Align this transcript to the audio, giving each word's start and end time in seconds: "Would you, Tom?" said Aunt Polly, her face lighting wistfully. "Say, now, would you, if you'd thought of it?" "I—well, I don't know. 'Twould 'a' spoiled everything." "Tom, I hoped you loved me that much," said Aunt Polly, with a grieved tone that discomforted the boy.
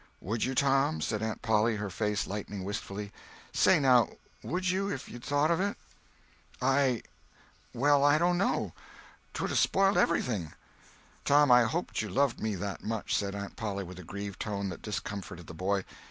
"Would 0.19 0.43
you, 0.43 0.55
Tom?" 0.55 0.99
said 0.99 1.21
Aunt 1.21 1.43
Polly, 1.43 1.75
her 1.75 1.91
face 1.91 2.25
lighting 2.25 2.63
wistfully. 2.63 3.11
"Say, 3.53 3.79
now, 3.79 4.09
would 4.41 4.67
you, 4.67 4.89
if 4.89 5.07
you'd 5.07 5.23
thought 5.23 5.51
of 5.51 5.61
it?" 5.61 5.77
"I—well, 6.59 8.03
I 8.03 8.17
don't 8.17 8.39
know. 8.39 8.73
'Twould 9.35 9.51
'a' 9.51 9.55
spoiled 9.55 9.99
everything." 9.99 10.53
"Tom, 11.23 11.51
I 11.51 11.65
hoped 11.65 12.01
you 12.01 12.09
loved 12.09 12.39
me 12.39 12.55
that 12.55 12.83
much," 12.83 13.13
said 13.15 13.35
Aunt 13.35 13.55
Polly, 13.55 13.83
with 13.83 13.99
a 13.99 14.03
grieved 14.03 14.39
tone 14.39 14.69
that 14.69 14.81
discomforted 14.81 15.45
the 15.45 15.53
boy. 15.53 15.85